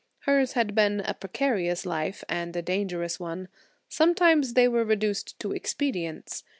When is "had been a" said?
0.53-1.13